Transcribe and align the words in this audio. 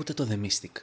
Ακούτε 0.00 0.14
το 0.24 0.28
The 0.30 0.46
Mystic. 0.46 0.82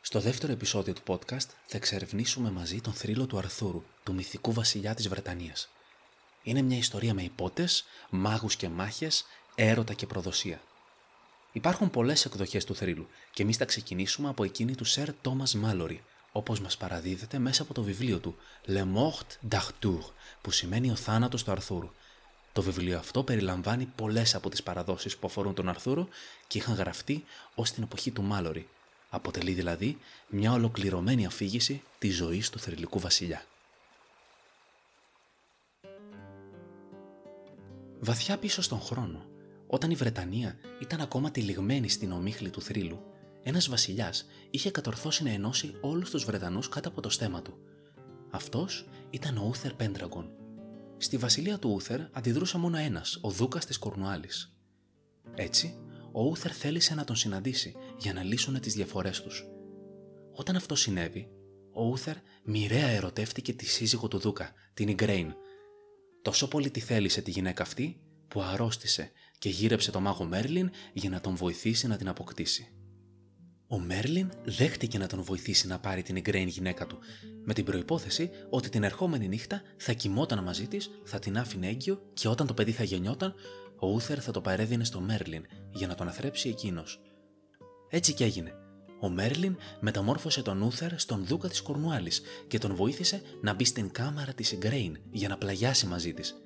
Στο 0.00 0.20
δεύτερο 0.20 0.52
επεισόδιο 0.52 0.92
του 0.94 1.02
podcast 1.06 1.48
θα 1.66 1.76
εξερευνήσουμε 1.76 2.50
μαζί 2.50 2.80
τον 2.80 2.92
θρύλο 2.92 3.26
του 3.26 3.38
Αρθούρου, 3.38 3.84
του 4.04 4.14
μυθικού 4.14 4.52
βασιλιά 4.52 4.94
της 4.94 5.08
Βρετανίας. 5.08 5.68
Είναι 6.46 6.62
μια 6.62 6.76
ιστορία 6.76 7.14
με 7.14 7.22
υπότες, 7.22 7.84
μάγους 8.10 8.56
και 8.56 8.68
μάχες, 8.68 9.24
έρωτα 9.54 9.94
και 9.94 10.06
προδοσία. 10.06 10.60
Υπάρχουν 11.52 11.90
πολλές 11.90 12.24
εκδοχές 12.24 12.64
του 12.64 12.74
θρύλου 12.74 13.08
και 13.32 13.42
εμείς 13.42 13.56
θα 13.56 13.64
ξεκινήσουμε 13.64 14.28
από 14.28 14.44
εκείνη 14.44 14.74
του 14.74 14.86
Sir 14.86 15.06
Thomas 15.22 15.64
Mallory, 15.64 15.98
όπως 16.32 16.60
μας 16.60 16.76
παραδίδεται 16.76 17.38
μέσα 17.38 17.62
από 17.62 17.74
το 17.74 17.82
βιβλίο 17.82 18.18
του 18.18 18.36
Le 18.66 18.82
Mort 18.82 19.54
d'Arthur, 19.54 20.00
που 20.40 20.50
σημαίνει 20.50 20.90
ο 20.90 20.96
θάνατος 20.96 21.44
του 21.44 21.50
Αρθούρου, 21.50 21.90
το 22.52 22.62
βιβλίο 22.62 22.98
αυτό 22.98 23.22
περιλαμβάνει 23.22 23.84
πολλές 23.96 24.34
από 24.34 24.50
τις 24.50 24.62
παραδόσεις 24.62 25.16
που 25.16 25.26
αφορούν 25.26 25.54
τον 25.54 25.68
Αρθούρο 25.68 26.08
και 26.46 26.58
είχαν 26.58 26.74
γραφτεί 26.74 27.24
ως 27.54 27.70
την 27.70 27.82
εποχή 27.82 28.10
του 28.10 28.22
Μάλορι. 28.22 28.68
Αποτελεί 29.10 29.52
δηλαδή 29.52 29.98
μια 30.28 30.52
ολοκληρωμένη 30.52 31.26
αφήγηση 31.26 31.82
της 31.98 32.14
ζωής 32.14 32.50
του 32.50 32.58
θρηλυκού 32.58 32.98
βασιλιά. 32.98 33.44
Βαθιά 38.06 38.38
πίσω 38.38 38.62
στον 38.62 38.80
χρόνο, 38.80 39.26
όταν 39.66 39.90
η 39.90 39.94
Βρετανία 39.94 40.56
ήταν 40.80 41.00
ακόμα 41.00 41.30
τυλιγμένη 41.30 41.88
στην 41.88 42.12
ομίχλη 42.12 42.50
του 42.50 42.62
θρύλου, 42.62 43.00
ένας 43.42 43.68
βασιλιάς 43.68 44.26
είχε 44.50 44.70
κατορθώσει 44.70 45.22
να 45.22 45.30
ενώσει 45.30 45.74
όλους 45.80 46.10
τους 46.10 46.24
Βρετανούς 46.24 46.68
κάτω 46.68 46.88
από 46.88 47.00
το 47.00 47.10
στέμα 47.10 47.42
του. 47.42 47.58
Αυτός 48.30 48.88
ήταν 49.10 49.36
ο 49.36 49.46
Ούθερ 49.48 49.74
Πέντραγκον, 49.74 50.30
Στη 50.96 51.16
βασιλεία 51.16 51.58
του 51.58 51.70
Ούθερ 51.72 52.00
αντιδρούσε 52.12 52.58
μόνο 52.58 52.76
ένας, 52.76 53.18
ο 53.20 53.30
Δούκας 53.30 53.66
της 53.66 53.78
Κορνουάλης. 53.78 54.56
Έτσι, 55.34 55.78
ο 56.12 56.22
Ούθερ 56.22 56.56
θέλησε 56.56 56.94
να 56.94 57.04
τον 57.04 57.16
συναντήσει 57.16 57.74
για 57.98 58.12
να 58.12 58.22
λύσουν 58.22 58.60
τις 58.60 58.74
διαφορές 58.74 59.22
τους. 59.22 59.46
Όταν 60.32 60.56
αυτό 60.56 60.74
συνέβη, 60.74 61.28
ο 61.72 61.84
Ούθερ 61.84 62.16
μοιραία 62.44 62.88
ερωτεύτηκε 62.88 63.52
τη 63.52 63.66
σύζυγο 63.66 64.08
του 64.08 64.18
Δούκα, 64.18 64.52
την 64.74 64.88
Ιγκρέιν. 64.88 65.34
Τόσο 66.26 66.48
πολύ 66.48 66.70
τη 66.70 66.80
θέλησε 66.80 67.20
τη 67.20 67.30
γυναίκα 67.30 67.62
αυτή, 67.62 68.00
που 68.28 68.42
αρρώστησε 68.42 69.10
και 69.38 69.48
γύρεψε 69.48 69.90
το 69.90 70.00
μάγο 70.00 70.24
Μέρλιν 70.24 70.70
για 70.92 71.10
να 71.10 71.20
τον 71.20 71.36
βοηθήσει 71.36 71.86
να 71.86 71.96
την 71.96 72.08
αποκτήσει. 72.08 72.72
Ο 73.66 73.78
Μέρλιν 73.78 74.32
δέχτηκε 74.44 74.98
να 74.98 75.06
τον 75.06 75.22
βοηθήσει 75.22 75.66
να 75.66 75.78
πάρει 75.78 76.02
την 76.02 76.16
Ιγκρέιν 76.16 76.48
γυναίκα 76.48 76.86
του, 76.86 76.98
με 77.44 77.54
την 77.54 77.64
προπόθεση 77.64 78.30
ότι 78.50 78.68
την 78.68 78.82
ερχόμενη 78.82 79.28
νύχτα 79.28 79.62
θα 79.76 79.92
κοιμόταν 79.92 80.42
μαζί 80.42 80.66
της, 80.68 80.90
θα 81.04 81.18
την 81.18 81.38
άφηνε 81.38 81.68
έγκυο 81.68 82.02
και 82.14 82.28
όταν 82.28 82.46
το 82.46 82.54
παιδί 82.54 82.72
θα 82.72 82.84
γεννιόταν, 82.84 83.34
ο 83.78 83.88
Ούθερ 83.88 84.22
θα 84.22 84.30
το 84.30 84.40
παρέδινε 84.40 84.84
στο 84.84 85.00
Μέρλιν 85.00 85.46
για 85.70 85.86
να 85.86 85.94
τον 85.94 86.08
αθρέψει 86.08 86.48
εκείνος. 86.48 87.00
Έτσι 87.90 88.12
κι 88.12 88.22
έγινε. 88.22 88.65
Ο 89.00 89.08
Μέρλιν 89.08 89.56
μεταμόρφωσε 89.80 90.42
τον 90.42 90.62
Ούθερ 90.62 90.98
στον 90.98 91.24
Δούκα 91.26 91.48
της 91.48 91.60
Κορνουάλης 91.60 92.22
και 92.48 92.58
τον 92.58 92.74
βοήθησε 92.74 93.22
να 93.40 93.54
μπει 93.54 93.64
στην 93.64 93.90
κάμαρα 93.90 94.32
της 94.32 94.52
Ιγκρέιν 94.52 94.98
για 95.10 95.28
να 95.28 95.38
πλαγιάσει 95.38 95.86
μαζί 95.86 96.12
της. 96.12 96.42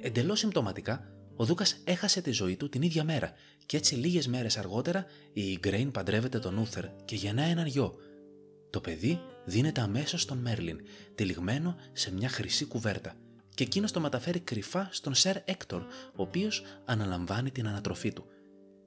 Εντελώς 0.00 0.38
συμπτωματικά, 0.38 1.10
ο 1.36 1.44
Δούκας 1.44 1.80
έχασε 1.84 2.20
τη 2.20 2.30
ζωή 2.30 2.56
του 2.56 2.68
την 2.68 2.82
ίδια 2.82 3.04
μέρα 3.04 3.32
και 3.66 3.76
έτσι 3.76 3.94
λίγες 3.94 4.28
μέρες 4.28 4.56
αργότερα 4.56 5.06
η 5.32 5.58
Γκρέιν 5.58 5.90
παντρεύεται 5.90 6.38
τον 6.38 6.56
Ούθερ 6.56 6.84
και 7.04 7.14
γεννά 7.14 7.42
έναν 7.42 7.66
γιο. 7.66 7.94
Το 8.70 8.80
παιδί 8.80 9.20
δίνεται 9.44 9.80
αμέσως 9.80 10.22
στον 10.22 10.38
Μέρλιν, 10.38 10.80
τυλιγμένο 11.14 11.76
σε 11.92 12.12
μια 12.12 12.28
χρυσή 12.28 12.64
κουβέρτα, 12.64 13.14
και 13.54 13.64
εκείνος 13.64 13.92
το 13.92 14.00
μεταφέρει 14.00 14.40
κρυφά 14.40 14.88
στον 14.92 15.14
Σερ 15.14 15.36
Έκτορ, 15.44 15.82
ο 16.16 16.22
οποίος 16.22 16.62
αναλαμβάνει 16.84 17.50
την 17.50 17.68
ανατροφή 17.68 18.12
του. 18.12 18.26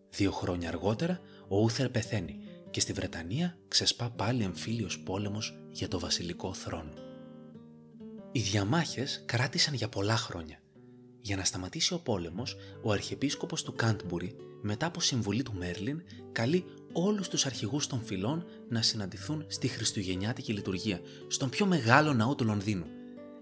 Δύο 0.10 0.32
χρόνια 0.32 0.68
αργότερα 0.68 1.20
ο 1.48 1.60
Ούθερ 1.60 1.90
πεθαίνει 1.90 2.40
και 2.72 2.80
στη 2.80 2.94
Βρετανία 2.94 3.58
ξεσπά 3.68 4.10
πάλι 4.10 4.44
εμφύλιος 4.44 5.00
πόλεμος 5.00 5.58
για 5.70 5.88
το 5.88 6.00
βασιλικό 6.00 6.54
θρόνο. 6.54 6.94
Οι 8.32 8.40
διαμάχες 8.40 9.24
κράτησαν 9.26 9.74
για 9.74 9.90
πολλά 9.90 10.18
χρόνια 10.18 10.60
για 11.22 11.36
να 11.36 11.44
σταματήσει 11.44 11.94
ο 11.94 12.00
πόλεμος, 12.00 12.56
ο 12.84 12.92
αρχιεπίσκοπος 12.92 13.64
του 13.64 13.74
Κάντμπουρι, 13.76 14.36
μετά 14.62 14.86
από 14.86 15.00
συμβουλή 15.00 15.44
του 15.44 15.54
Μέρλιν, 15.54 16.02
καλεί 16.32 16.66
όλους 16.94 17.28
τους 17.28 17.46
αρχηγούς 17.46 17.88
των 17.88 18.02
φυλών 18.04 18.46
να 18.70 18.82
συναντηθούν 18.82 19.46
στη 19.48 19.68
Χριστουγεννιάτικη 19.68 20.54
λειτουργία, 20.54 21.02
στον 21.28 21.50
πιο 21.50 21.66
μεγάλο 21.66 22.14
ναό 22.14 22.36
του 22.36 22.46
Λονδίνου. 22.46 22.86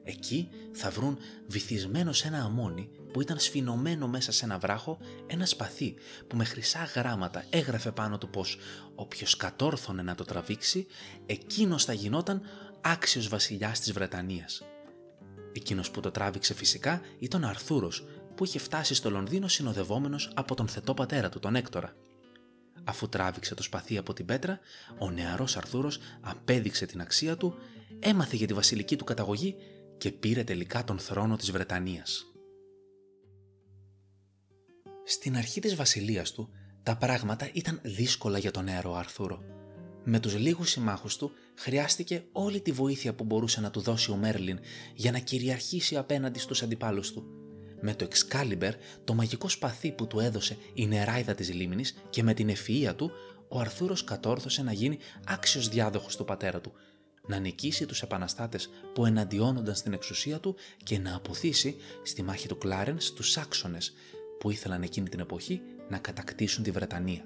Εκεί 0.09 0.49
θα 0.71 0.89
βρουν 0.89 1.17
βυθισμένο 1.47 2.13
σε 2.13 2.27
ένα 2.27 2.43
αμόνι 2.43 2.89
που 3.11 3.21
ήταν 3.21 3.39
σφινωμένο 3.39 4.07
μέσα 4.07 4.31
σε 4.31 4.45
ένα 4.45 4.57
βράχο 4.57 4.97
ένα 5.27 5.45
σπαθί 5.45 5.95
που 6.27 6.35
με 6.37 6.43
χρυσά 6.43 6.83
γράμματα 6.83 7.43
έγραφε 7.49 7.91
πάνω 7.91 8.17
του 8.17 8.29
πως 8.29 8.57
όποιος 8.95 9.37
κατόρθωνε 9.37 10.01
να 10.01 10.15
το 10.15 10.23
τραβήξει, 10.23 10.87
εκείνος 11.25 11.85
θα 11.85 11.93
γινόταν 11.93 12.41
άξιος 12.81 13.27
βασιλιάς 13.27 13.79
της 13.79 13.91
Βρετανίας. 13.91 14.63
Εκείνος 15.53 15.91
που 15.91 15.99
το 15.99 16.11
τράβηξε 16.11 16.53
φυσικά 16.53 17.01
ήταν 17.19 17.43
ο 17.43 17.47
Αρθούρος, 17.47 18.07
που 18.35 18.45
είχε 18.45 18.59
φτάσει 18.59 18.93
στο 18.93 19.09
Λονδίνο 19.09 19.47
συνοδευόμενος 19.47 20.31
από 20.35 20.55
τον 20.55 20.67
θετό 20.67 20.93
πατέρα 20.93 21.29
του, 21.29 21.39
τον 21.39 21.55
Έκτορα. 21.55 21.95
Αφού 22.83 23.09
τράβηξε 23.09 23.55
το 23.55 23.63
σπαθί 23.63 23.97
από 23.97 24.13
την 24.13 24.25
πέτρα, 24.25 24.59
ο 24.97 25.09
νεαρός 25.09 25.57
Αρθούρος 25.57 25.99
απέδειξε 26.21 26.85
την 26.85 27.01
αξία 27.01 27.37
του, 27.37 27.55
έμαθε 27.99 28.35
για 28.35 28.47
τη 28.47 28.53
βασιλική 28.53 28.95
του 28.95 29.03
καταγωγή 29.03 29.55
και 29.97 30.11
πήρε 30.11 30.43
τελικά 30.43 30.83
τον 30.83 30.99
θρόνο 30.99 31.35
της 31.35 31.51
Βρετανίας. 31.51 32.25
Στην 35.03 35.37
αρχή 35.37 35.59
της 35.59 35.75
βασιλείας 35.75 36.31
του, 36.31 36.49
τα 36.83 36.97
πράγματα 36.97 37.49
ήταν 37.53 37.79
δύσκολα 37.83 38.37
για 38.37 38.51
τον 38.51 38.63
νεαρό 38.63 38.95
Αρθούρο. 38.95 39.43
Με 40.03 40.19
τους 40.19 40.37
λίγους 40.37 40.69
συμμάχους 40.69 41.17
του 41.17 41.31
χρειάστηκε 41.55 42.23
όλη 42.31 42.61
τη 42.61 42.71
βοήθεια 42.71 43.13
που 43.13 43.23
μπορούσε 43.23 43.61
να 43.61 43.69
του 43.69 43.79
δώσει 43.79 44.11
ο 44.11 44.15
Μέρλιν 44.15 44.59
για 44.93 45.11
να 45.11 45.19
κυριαρχήσει 45.19 45.97
απέναντι 45.97 46.39
στους 46.39 46.63
αντιπάλους 46.63 47.11
του. 47.11 47.25
Με 47.81 47.95
το 47.95 48.07
Excalibur, 48.11 48.71
το 49.03 49.13
μαγικό 49.13 49.49
σπαθί 49.49 49.91
που 49.91 50.07
του 50.07 50.19
έδωσε 50.19 50.57
η 50.73 50.87
νεράιδα 50.87 51.35
της 51.35 51.53
λίμνης 51.53 51.97
και 52.09 52.23
με 52.23 52.33
την 52.33 52.49
ευφυΐα 52.49 52.93
του, 52.95 53.11
ο 53.49 53.59
Αρθούρος 53.59 54.03
κατόρθωσε 54.03 54.63
να 54.63 54.71
γίνει 54.71 54.97
άξιος 55.25 55.69
διάδοχος 55.69 56.15
του 56.15 56.25
πατέρα 56.25 56.61
του, 56.61 56.71
να 57.27 57.39
νικήσει 57.39 57.85
τους 57.85 58.01
επαναστάτες 58.01 58.69
που 58.93 59.05
εναντιώνονταν 59.05 59.75
στην 59.75 59.93
εξουσία 59.93 60.39
του 60.39 60.55
και 60.83 60.99
να 60.99 61.15
αποθήσει 61.15 61.75
στη 62.03 62.23
μάχη 62.23 62.47
του 62.47 62.57
Κλάρενς 62.57 63.13
τους 63.13 63.31
Σάξονες 63.31 63.93
που 64.39 64.51
ήθελαν 64.51 64.81
εκείνη 64.81 65.09
την 65.09 65.19
εποχή 65.19 65.61
να 65.89 65.97
κατακτήσουν 65.97 66.63
τη 66.63 66.71
Βρετανία. 66.71 67.25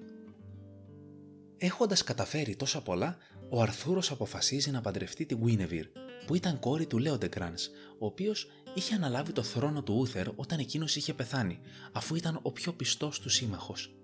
Έχοντας 1.57 2.03
καταφέρει 2.03 2.55
τόσα 2.55 2.81
πολλά, 2.81 3.17
ο 3.49 3.61
Αρθούρος 3.61 4.11
αποφασίζει 4.11 4.71
να 4.71 4.81
παντρευτεί 4.81 5.25
την 5.25 5.37
Γουίνεβιρ, 5.37 5.85
που 6.25 6.35
ήταν 6.35 6.59
κόρη 6.59 6.85
του 6.85 6.97
Λέοντεγκράν, 6.97 7.53
ο 7.99 8.05
οποίος 8.05 8.47
είχε 8.73 8.95
αναλάβει 8.95 9.31
το 9.31 9.43
θρόνο 9.43 9.83
του 9.83 9.95
Ούθερ 9.97 10.27
όταν 10.35 10.59
εκείνος 10.59 10.95
είχε 10.95 11.13
πεθάνει, 11.13 11.59
αφού 11.91 12.15
ήταν 12.15 12.39
ο 12.41 12.51
πιο 12.51 12.73
πιστός 12.73 13.19
του 13.19 13.29
σύμμαχος. 13.29 13.95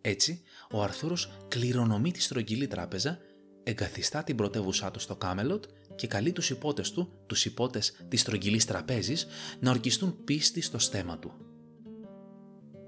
Έτσι, 0.00 0.42
ο 0.70 0.82
Αρθούρος 0.82 1.32
κληρονομεί 1.48 2.10
τη 2.10 2.22
στρογγυλή 2.22 2.66
τράπεζα, 2.66 3.18
εγκαθιστά 3.62 4.22
την 4.22 4.36
πρωτεύουσά 4.36 4.90
του 4.90 5.00
στο 5.00 5.16
Κάμελοτ 5.16 5.64
και 5.94 6.06
καλεί 6.06 6.32
τους 6.32 6.50
υπότες 6.50 6.90
του, 6.90 7.12
τους 7.26 7.44
υπότες 7.44 7.92
της 8.08 8.20
στρογγυλής 8.20 8.64
τραπέζης, 8.64 9.26
να 9.60 9.70
ορκιστούν 9.70 10.24
πίστη 10.24 10.60
στο 10.60 10.78
στέμα 10.78 11.18
του. 11.18 11.32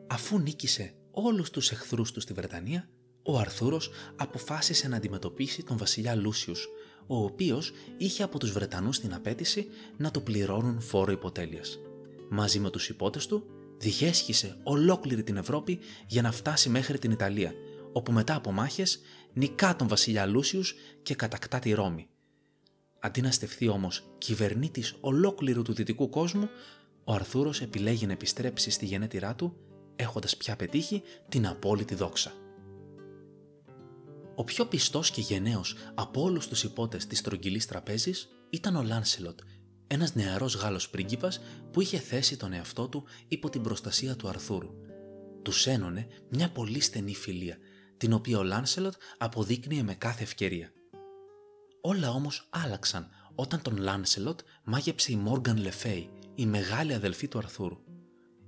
Αφού 0.07 0.39
νίκησε 0.39 0.95
όλους 1.11 1.51
τους 1.51 1.71
εχθρούς 1.71 2.13
του 2.13 2.21
στη 2.21 2.33
Βρετανία, 2.33 2.89
ο 3.23 3.39
Αρθούρος 3.39 3.91
αποφάσισε 4.17 4.89
να 4.89 4.97
αντιμετωπίσει 4.97 5.63
τον 5.63 5.77
βασιλιά 5.77 6.15
Λούσιους, 6.15 6.69
ο 7.07 7.17
οποίος 7.25 7.73
είχε 7.97 8.23
από 8.23 8.39
τους 8.39 8.53
Βρετανούς 8.53 9.01
την 9.01 9.15
απέτηση 9.15 9.67
να 9.97 10.11
το 10.11 10.21
πληρώνουν 10.21 10.81
φόρο 10.81 11.13
υποτέλειας. 11.13 11.79
Μαζί 12.31 12.59
με 12.59 12.71
τους 12.71 12.89
υπότες 12.89 13.27
του, 13.27 13.47
διχέσχισε 13.79 14.57
ολόκληρη 14.63 15.23
την 15.23 15.37
Ευρώπη 15.37 15.79
για 16.07 16.23
να 16.23 16.33
φτάσει 16.33 16.69
μέχρι 16.69 16.99
την 16.99 17.11
Ιταλία, 17.11 17.53
όπου 17.93 18.13
μετά 18.13 18.35
από 18.35 18.53
μάχες 18.53 19.01
νικά 19.35 19.77
τον 19.77 19.89
βασιλιά 19.89 20.27
Λούσιους 20.27 20.75
και 21.03 21.15
κατακτά 21.15 21.59
τη 21.59 21.73
Ρώμη. 21.73 22.09
Αντί 23.01 23.21
να 23.21 23.31
στεφθεί 23.31 23.69
όμως 23.69 24.15
κυβερνήτης 24.19 24.97
ολόκληρου 25.01 25.63
του 25.63 25.73
δυτικού 25.73 26.09
κόσμου, 26.09 26.49
ο 27.05 27.13
Αρθούρος 27.13 27.61
επιλέγει 27.61 28.07
να 28.07 28.13
επιστρέψει 28.13 28.71
στη 28.71 28.87
γενέτειρά 28.87 29.35
του, 29.35 29.57
έχοντας 29.97 30.37
πια 30.37 30.57
πετύχει 30.57 31.03
την 31.29 31.47
απόλυτη 31.47 31.95
δόξα. 31.95 32.33
Ο 34.35 34.45
πιο 34.45 34.67
πιστός 34.67 35.11
και 35.11 35.21
γενναίος 35.21 35.77
από 35.95 36.23
όλους 36.23 36.49
τους 36.49 36.65
υπότες 36.65 37.07
της 37.07 37.19
στρογγυλής 37.19 37.67
τραπέζης 37.67 38.29
ήταν 38.51 38.77
ο 38.77 38.83
Λάνσελοτ, 38.83 39.39
ένας 39.87 40.15
νεαρός 40.15 40.55
Γάλλος 40.55 40.91
πρίγκιπας 40.91 41.41
που 41.71 41.81
είχε 41.81 41.99
θέσει 41.99 42.37
τον 42.37 42.53
εαυτό 42.53 42.89
του 42.89 43.05
υπό 43.29 43.51
την 43.51 43.63
προστασία 43.63 44.17
του 44.17 44.29
Αρθούρου. 44.29 44.71
Τους 45.43 45.67
ένωνε 45.67 46.07
μια 46.29 46.51
πολύ 46.51 46.81
στενή 46.81 47.15
φιλία, 47.15 47.59
την 48.05 48.13
οποία 48.13 48.39
ο 48.39 48.43
Λάνσελοτ 48.43 48.95
αποδείκνυε 49.19 49.83
με 49.83 49.95
κάθε 49.95 50.23
ευκαιρία. 50.23 50.73
Όλα 51.81 52.11
όμως 52.11 52.49
άλλαξαν 52.51 53.09
όταν 53.35 53.63
τον 53.63 53.77
Λάνσελοτ 53.77 54.41
μάγεψε 54.65 55.13
η 55.13 55.17
Μόργαν 55.17 55.57
Λεφέη, 55.57 56.11
η 56.35 56.47
μεγάλη 56.47 56.95
αδελφή 56.95 57.29
του 57.29 57.39
Αρθούρου. 57.39 57.79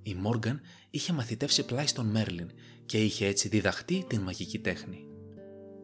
Η 0.03 0.15
Μόργαν 0.15 0.61
είχε 0.91 1.13
μαθητεύσει 1.13 1.65
πλάι 1.65 1.87
στον 1.87 2.07
Μέρλιν 2.07 2.51
και 2.87 3.05
είχε 3.05 3.27
έτσι 3.27 3.49
διδαχτεί 3.49 4.05
την 4.09 4.21
μαγική 4.21 4.59
τέχνη. 4.59 5.07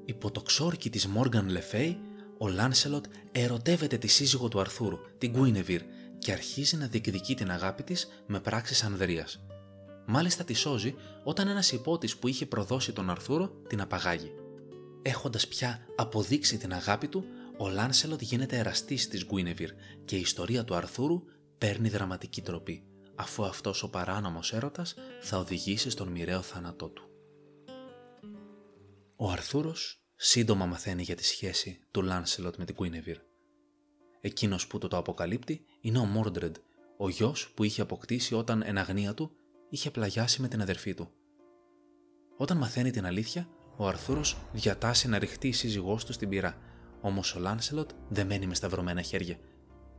Υπό 0.04 0.30
το 0.30 0.42
ξόρκι 0.42 0.90
της 0.90 1.06
Μόργαν 1.06 1.48
Λεφέη, 1.48 1.98
ο 2.38 2.48
Λάνσελοτ 2.48 3.04
ερωτεύεται 3.32 3.98
τη 3.98 4.06
σύζυγο 4.06 4.48
του 4.48 4.60
Αρθούρου, 4.60 4.98
την 5.18 5.30
Γκουίνεβιρ, 5.30 5.82
και 6.18 6.32
αρχίζει 6.32 6.76
να 6.76 6.86
διεκδικεί 6.86 7.34
την 7.34 7.50
αγάπη 7.50 7.82
της 7.82 8.08
με 8.26 8.40
πράξεις 8.40 8.82
ανδρείας. 8.82 9.40
Μάλιστα 10.06 10.44
τη 10.44 10.54
σώζει 10.54 10.94
όταν 11.24 11.48
ένας 11.48 11.72
υπότης 11.72 12.16
που 12.16 12.28
είχε 12.28 12.46
προδώσει 12.46 12.92
τον 12.92 13.10
Αρθούρο 13.10 13.48
την 13.68 13.80
απαγάγει. 13.80 14.32
Έχοντας 15.02 15.48
πια 15.48 15.86
αποδείξει 15.96 16.56
την 16.56 16.72
αγάπη 16.72 17.08
του, 17.08 17.24
ο 17.58 17.68
Λάνσελοτ 17.68 18.20
γίνεται 18.20 18.58
εραστής 18.58 19.08
της 19.08 19.24
Γκουίνεβιρ 19.24 19.70
και 20.04 20.16
η 20.16 20.20
ιστορία 20.20 20.64
του 20.64 20.74
Αρθούρου 20.74 21.22
παίρνει 21.58 21.88
δραματική 21.88 22.42
τροπή, 22.42 22.84
αφού 23.14 23.44
αυτός 23.44 23.82
ο 23.82 23.90
παράνομος 23.90 24.52
έρωτας 24.52 24.94
θα 25.20 25.38
οδηγήσει 25.38 25.90
στον 25.90 26.08
μοιραίο 26.08 26.42
θάνατό 26.42 26.88
του. 26.88 27.02
Ο 29.16 29.30
Αρθούρος 29.30 30.02
σύντομα 30.16 30.66
μαθαίνει 30.66 31.02
για 31.02 31.14
τη 31.14 31.24
σχέση 31.24 31.80
του 31.90 32.02
Λάνσελοτ 32.02 32.56
με 32.56 32.64
την 32.64 32.74
Γκουίνεβιρ. 32.74 33.18
Εκείνος 34.20 34.66
που 34.66 34.78
το 34.78 34.88
το 34.88 34.96
αποκαλύπτει 34.96 35.64
είναι 35.80 35.98
ο 35.98 36.04
Μόρντρεντ, 36.04 36.56
ο 36.98 37.08
γιος 37.08 37.52
που 37.54 37.64
είχε 37.64 37.82
αποκτήσει 37.82 38.34
όταν 38.34 38.62
εν 38.62 38.78
αγνία 38.78 39.14
του 39.14 39.30
είχε 39.72 39.90
πλαγιάσει 39.90 40.40
με 40.40 40.48
την 40.48 40.62
αδερφή 40.62 40.94
του. 40.94 41.08
Όταν 42.36 42.56
μαθαίνει 42.56 42.90
την 42.90 43.06
αλήθεια, 43.06 43.48
ο 43.76 43.86
Αρθούρος 43.86 44.36
διατάσσει 44.52 45.08
να 45.08 45.18
ρηχτεί 45.18 45.48
η 45.48 45.52
σύζυγός 45.52 46.04
του 46.04 46.12
στην 46.12 46.28
πυρά, 46.28 46.58
όμως 47.00 47.34
ο 47.34 47.40
Λάνσελοτ 47.40 47.90
δεν 48.08 48.26
μένει 48.26 48.46
με 48.46 48.54
σταυρωμένα 48.54 49.02
χέρια. 49.02 49.38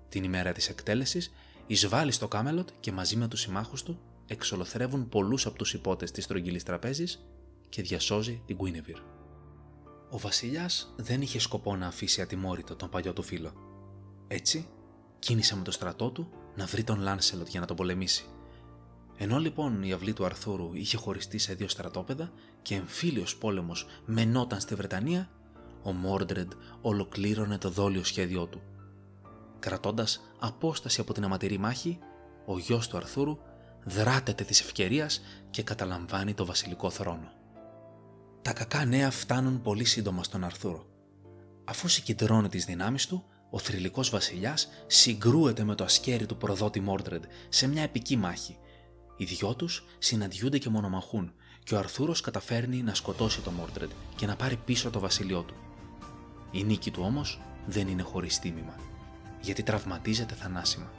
Την 0.09 0.23
ημέρα 0.23 0.51
της 0.51 0.69
εκτέλεσης, 0.69 1.33
εισβάλλει 1.67 2.11
στο 2.11 2.27
Κάμελοτ 2.27 2.69
και 2.79 2.91
μαζί 2.91 3.15
με 3.15 3.27
τους 3.27 3.39
συμμάχους 3.39 3.83
του 3.83 3.99
εξολοθρεύουν 4.27 5.09
πολλούς 5.09 5.45
από 5.45 5.57
τους 5.57 5.73
υπότες 5.73 6.11
της 6.11 6.23
στρογγυλής 6.23 6.63
τραπέζης 6.63 7.25
και 7.69 7.81
διασώζει 7.81 8.41
την 8.45 8.55
Γκουίνεβιρ. 8.55 8.97
Ο 10.09 10.17
βασιλιάς 10.17 10.93
δεν 10.97 11.21
είχε 11.21 11.39
σκοπό 11.39 11.75
να 11.75 11.87
αφήσει 11.87 12.21
ατιμόρυτο 12.21 12.75
τον 12.75 12.89
παλιό 12.89 13.13
του 13.13 13.23
φίλο. 13.23 13.53
Έτσι, 14.27 14.67
κίνησε 15.19 15.55
με 15.55 15.63
το 15.63 15.71
στρατό 15.71 16.11
του 16.11 16.29
να 16.55 16.65
βρει 16.65 16.83
τον 16.83 16.99
Λάνσελοτ 16.99 17.47
για 17.47 17.59
να 17.59 17.65
τον 17.65 17.75
πολεμήσει. 17.75 18.25
Ενώ 19.17 19.37
λοιπόν 19.39 19.83
η 19.83 19.93
αυλή 19.93 20.13
του 20.13 20.25
Αρθούρου 20.25 20.73
είχε 20.73 20.97
χωριστεί 20.97 21.37
σε 21.37 21.53
δύο 21.53 21.67
στρατόπεδα 21.67 22.31
και 22.61 22.75
εμφύλιος 22.75 23.35
πόλεμος 23.35 23.85
μενόταν 24.05 24.59
στη 24.59 24.75
Βρετανία, 24.75 25.29
ο 25.83 25.91
Μόρντρεντ 25.91 26.51
ολοκλήρωνε 26.81 27.57
το 27.57 27.69
δόλιο 27.69 28.03
σχέδιό 28.03 28.45
του. 28.45 28.61
Κρατώντας 29.59 30.21
απόσταση 30.39 31.01
από 31.01 31.13
την 31.13 31.23
αματηρή 31.23 31.57
μάχη, 31.57 31.99
ο 32.45 32.57
γιος 32.57 32.87
του 32.87 32.97
Αρθούρου 32.97 33.37
δράτεται 33.83 34.43
της 34.43 34.61
ευκαιρίας 34.61 35.21
και 35.49 35.63
καταλαμβάνει 35.63 36.33
το 36.33 36.45
βασιλικό 36.45 36.89
θρόνο. 36.89 37.31
Τα 38.41 38.53
κακά 38.53 38.85
νέα 38.85 39.11
φτάνουν 39.11 39.61
πολύ 39.61 39.85
σύντομα 39.85 40.23
στον 40.23 40.43
Αρθούρο. 40.43 40.85
Αφού 41.63 41.87
συγκεντρώνει 41.87 42.49
τις 42.49 42.65
δυνάμεις 42.65 43.07
του, 43.07 43.23
ο 43.49 43.59
θρηλυκός 43.59 44.09
βασιλιάς 44.09 44.67
συγκρούεται 44.87 45.63
με 45.63 45.75
το 45.75 45.83
ασκέρι 45.83 46.25
του 46.25 46.37
προδότη 46.37 46.79
Μόρντρεντ 46.79 47.23
σε 47.49 47.67
μια 47.67 47.83
επική 47.83 48.17
μάχη 48.17 48.57
οι 49.17 49.25
δυο 49.25 49.55
τους 49.55 49.85
συναντιούνται 49.99 50.57
και 50.57 50.69
μονομαχούν 50.69 51.33
και 51.63 51.75
ο 51.75 51.77
Αρθούρος 51.77 52.21
καταφέρνει 52.21 52.81
να 52.83 52.93
σκοτώσει 52.93 53.41
τον 53.41 53.53
Μόρντρεντ 53.53 53.91
και 54.15 54.25
να 54.25 54.35
πάρει 54.35 54.55
πίσω 54.55 54.89
το 54.89 54.99
βασίλειό 54.99 55.41
του. 55.41 55.53
Η 56.51 56.63
νίκη 56.63 56.91
του 56.91 57.01
όμως 57.05 57.39
δεν 57.65 57.87
είναι 57.87 58.01
χωρίς 58.01 58.39
τίμημα, 58.39 58.75
γιατί 59.41 59.63
τραυματίζεται 59.63 60.33
θανάσιμα. 60.33 60.91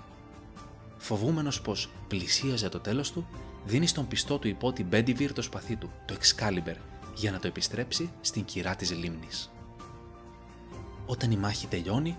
Φοβούμενος 0.97 1.61
πως 1.61 1.91
πλησίαζε 2.09 2.69
το 2.69 2.81
τέλος 2.81 3.13
του, 3.13 3.27
δίνει 3.65 3.87
στον 3.87 4.09
πιστό 4.09 4.39
του 4.39 4.49
υπότι 4.49 4.85
Μπέντιβιρ 4.85 5.33
το 5.33 5.43
σπαθί 5.43 5.77
του, 5.77 5.91
το 6.07 6.15
Excalibur, 6.15 6.77
για 7.15 7.31
να 7.31 7.39
το 7.39 7.47
επιστρέψει 7.47 8.11
στην 8.21 8.45
κυρά 8.45 8.77
της 8.77 8.93
λίμνης. 8.93 9.51
Όταν 11.07 11.31
η 11.31 11.37
μάχη 11.37 11.67
τελειώνει, 11.67 12.17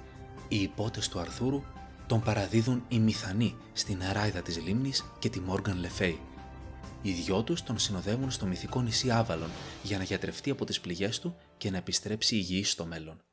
οι 0.48 0.62
υπότες 0.62 1.10
του 1.10 1.20
Αρθούρου 1.20 1.64
τον 2.08 2.22
παραδίδουν 2.22 2.86
οι 2.88 3.00
Μηθανοί 3.00 3.58
στην 3.74 4.04
αράιδα 4.04 4.42
της 4.42 4.58
λίμνης 4.58 5.06
και 5.20 5.30
τη 5.30 5.40
Μόργαν 5.40 5.78
Λεφέη. 5.78 6.20
Οι 7.02 7.12
δυο 7.12 7.44
τους 7.44 7.64
τον 7.64 7.80
συνοδεύουν 7.80 8.32
στο 8.32 8.46
μυθικό 8.46 8.82
νησί 8.82 9.12
Άβαλον 9.12 9.50
για 9.84 9.98
να 9.98 10.04
γιατρευτεί 10.04 10.50
από 10.50 10.66
τις 10.66 10.80
πληγές 10.80 11.20
του 11.20 11.36
και 11.58 11.70
να 11.70 11.78
επιστρέψει 11.78 12.36
υγιής 12.36 12.72
στο 12.72 12.86
μέλλον. 12.86 13.24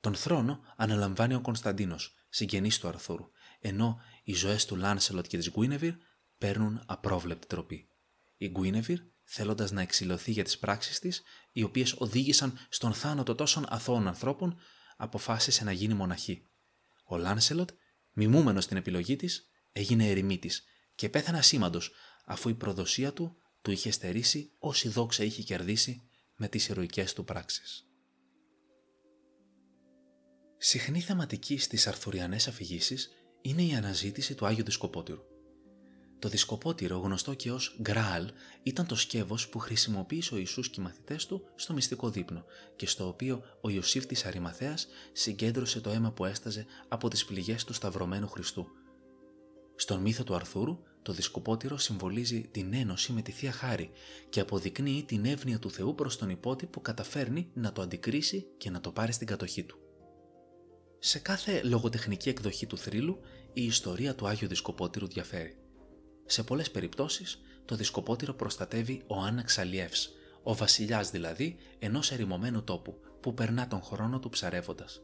Τον 0.00 0.14
θρόνο 0.14 0.60
αναλαμβάνει 0.76 1.34
ο 1.34 1.40
Κωνσταντίνος, 1.40 2.14
συγγενής 2.28 2.78
του 2.78 2.88
Αρθούρου, 2.88 3.30
ενώ 3.60 4.00
οι 4.24 4.34
ζωές 4.34 4.64
του 4.64 4.76
Λάνσελοτ 4.76 5.26
και 5.26 5.36
της 5.36 5.50
Γκουίνεβιρ 5.50 5.94
παίρνουν 6.38 6.82
απρόβλεπτη 6.86 7.46
τροπή. 7.46 7.88
Η 8.36 8.48
Γκουίνεβιρ, 8.48 8.98
θέλοντας 9.24 9.70
να 9.70 9.80
εξηλωθεί 9.80 10.30
για 10.30 10.44
τις 10.44 10.58
πράξεις 10.58 10.98
της, 10.98 11.22
οι 11.52 11.62
οποίες 11.62 11.94
οδήγησαν 11.98 12.58
στον 12.68 12.92
θάνατο 12.92 13.34
τόσων 13.34 13.64
αθώων 13.68 14.06
ανθρώπων, 14.06 14.56
αποφάσισε 14.96 15.64
να 15.64 15.72
γίνει 15.72 15.94
μοναχή. 15.94 16.46
Ο 17.04 17.16
Λάνσελοτ, 17.16 17.70
μιμούμενος 18.12 18.64
στην 18.64 18.76
επιλογή 18.76 19.16
της, 19.16 19.50
έγινε 19.72 20.08
ερημίτη 20.08 20.50
και 20.94 21.08
πέθανε 21.08 21.38
ασήμαντος 21.38 21.92
αφού 22.24 22.48
η 22.48 22.54
προδοσία 22.54 23.12
του 23.12 23.36
του 23.62 23.70
είχε 23.70 23.90
στερήσει 23.90 24.52
όση 24.58 24.88
δόξα 24.88 25.24
είχε 25.24 25.42
κερδίσει 25.42 26.02
με 26.36 26.48
τις 26.48 26.68
ηρωικές 26.68 27.12
του 27.12 27.24
πράξεις. 27.24 27.86
Συχνή 30.56 31.00
θεματική 31.00 31.58
στις 31.58 31.86
αρθουριανές 31.86 32.48
αφηγήσεις 32.48 33.10
είναι 33.42 33.62
η 33.62 33.74
αναζήτηση 33.74 34.34
του 34.34 34.46
Άγιου 34.46 34.64
Δισκοπότηρου. 34.64 35.31
Το 36.22 36.28
δισκοπότηρο, 36.28 36.98
γνωστό 36.98 37.34
και 37.34 37.50
ως 37.50 37.76
Γκράλ, 37.80 38.30
ήταν 38.62 38.86
το 38.86 38.94
σκεύος 38.94 39.48
που 39.48 39.58
χρησιμοποίησε 39.58 40.34
ο 40.34 40.36
Ιησούς 40.36 40.70
και 40.70 40.80
οι 40.80 40.84
μαθητές 40.84 41.26
του 41.26 41.44
στο 41.54 41.72
μυστικό 41.72 42.10
δείπνο 42.10 42.44
και 42.76 42.86
στο 42.86 43.08
οποίο 43.08 43.42
ο 43.60 43.68
Ιωσήφ 43.68 44.06
της 44.06 44.24
Αρημαθέας 44.24 44.86
συγκέντρωσε 45.12 45.80
το 45.80 45.90
αίμα 45.90 46.12
που 46.12 46.24
έσταζε 46.24 46.66
από 46.88 47.08
τις 47.08 47.24
πληγές 47.24 47.64
του 47.64 47.72
Σταυρωμένου 47.72 48.28
Χριστού. 48.28 48.66
Στον 49.74 50.00
μύθο 50.00 50.24
του 50.24 50.34
Αρθούρου, 50.34 50.78
το 51.02 51.12
δισκοπότηρο 51.12 51.76
συμβολίζει 51.76 52.48
την 52.50 52.74
ένωση 52.74 53.12
με 53.12 53.22
τη 53.22 53.32
Θεία 53.32 53.52
Χάρη 53.52 53.90
και 54.28 54.40
αποδεικνύει 54.40 55.04
την 55.06 55.24
εύνοια 55.24 55.58
του 55.58 55.70
Θεού 55.70 55.94
προς 55.94 56.18
τον 56.18 56.30
υπότι 56.30 56.66
που 56.66 56.80
καταφέρνει 56.80 57.50
να 57.54 57.72
το 57.72 57.82
αντικρίσει 57.82 58.46
και 58.58 58.70
να 58.70 58.80
το 58.80 58.90
πάρει 58.90 59.12
στην 59.12 59.26
κατοχή 59.26 59.64
του. 59.64 59.78
Σε 60.98 61.18
κάθε 61.18 61.62
λογοτεχνική 61.62 62.28
εκδοχή 62.28 62.66
του 62.66 62.78
θρύλου, 62.78 63.20
η 63.52 63.64
ιστορία 63.64 64.14
του 64.14 64.26
Άγιου 64.26 64.48
Δισκοπότηρου 64.48 65.06
διαφέρει. 65.06 65.56
Σε 66.32 66.42
πολλές 66.42 66.70
περιπτώσεις, 66.70 67.40
το 67.64 67.76
δισκοπότηρο 67.76 68.34
προστατεύει 68.34 69.02
ο 69.06 69.20
Άναξ 69.20 69.58
Αλιεύς, 69.58 70.10
ο 70.42 70.54
βασιλιάς 70.54 71.10
δηλαδή 71.10 71.56
ενός 71.78 72.12
ερημωμένου 72.12 72.64
τόπου 72.64 73.00
που 73.20 73.34
περνά 73.34 73.68
τον 73.68 73.82
χρόνο 73.82 74.18
του 74.18 74.28
ψαρεύοντας. 74.28 75.00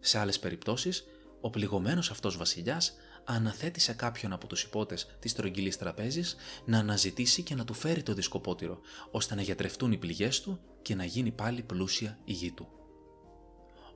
Σε 0.00 0.18
άλλες 0.18 0.38
περιπτώσεις, 0.38 1.04
ο 1.40 1.50
πληγωμένος 1.50 2.10
αυτός 2.10 2.36
βασιλιάς 2.36 2.94
αναθέτει 3.24 3.80
σε 3.80 3.92
κάποιον 3.92 4.32
από 4.32 4.46
τους 4.46 4.62
υπότες 4.62 5.16
της 5.18 5.32
τρογγυλής 5.32 5.76
τραπέζης 5.76 6.36
να 6.64 6.78
αναζητήσει 6.78 7.42
και 7.42 7.54
να 7.54 7.64
του 7.64 7.74
φέρει 7.74 8.02
το 8.02 8.14
δισκοπότηρο, 8.14 8.80
ώστε 9.10 9.34
να 9.34 9.42
γιατρευτούν 9.42 9.92
οι 9.92 9.96
πληγές 9.96 10.40
του 10.40 10.60
και 10.82 10.94
να 10.94 11.04
γίνει 11.04 11.30
πάλι 11.30 11.62
πλούσια 11.62 12.18
η 12.24 12.32
γη 12.32 12.52
του. 12.52 12.68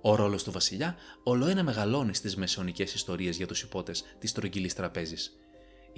Ο 0.00 0.14
ρόλος 0.14 0.42
του 0.42 0.52
βασιλιά 0.52 0.96
ολοένα 1.22 1.62
μεγαλώνει 1.62 2.14
στις 2.14 2.36
μεσαιωνικές 2.36 2.94
ιστορίες 2.94 3.36
για 3.36 3.46
τους 3.46 3.62
υπότες 3.62 4.04
της 4.18 4.32
τρογγυλής 4.32 4.74
τραπέζης 4.74 5.37